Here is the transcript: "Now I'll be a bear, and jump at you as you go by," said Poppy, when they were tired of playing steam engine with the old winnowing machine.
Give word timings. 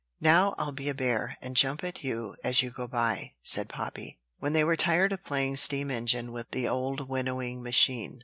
"Now 0.19 0.55
I'll 0.57 0.71
be 0.71 0.89
a 0.89 0.95
bear, 0.95 1.37
and 1.43 1.55
jump 1.55 1.83
at 1.83 2.03
you 2.03 2.35
as 2.43 2.63
you 2.63 2.71
go 2.71 2.87
by," 2.87 3.33
said 3.43 3.69
Poppy, 3.69 4.17
when 4.39 4.53
they 4.53 4.63
were 4.63 4.75
tired 4.75 5.11
of 5.11 5.23
playing 5.23 5.57
steam 5.57 5.91
engine 5.91 6.31
with 6.31 6.49
the 6.49 6.67
old 6.67 7.07
winnowing 7.07 7.61
machine. 7.61 8.19